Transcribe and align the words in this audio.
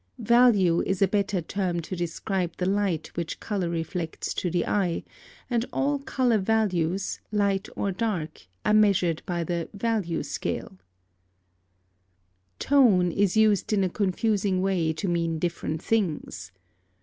Value 0.17 0.81
is 0.87 1.03
a 1.03 1.07
better 1.07 1.41
term 1.43 1.79
to 1.81 1.95
describe 1.95 2.57
the 2.57 2.65
light 2.65 3.11
which 3.15 3.39
color 3.39 3.69
reflects 3.69 4.33
to 4.33 4.49
the 4.49 4.65
eye, 4.65 5.03
and 5.47 5.63
all 5.71 5.99
color 5.99 6.39
values, 6.39 7.19
light 7.31 7.69
or 7.75 7.91
dark, 7.91 8.47
are 8.65 8.73
measured 8.73 9.21
by 9.27 9.43
the 9.43 9.69
value 9.75 10.23
scale. 10.23 10.79
"Tone" 12.57 13.11
is 13.11 13.37
used 13.37 13.71
in 13.73 13.83
a 13.83 13.89
confusing 13.89 14.59
way 14.63 14.91
to 14.91 15.07
mean 15.07 15.37
different 15.37 15.83
things. 15.83 16.51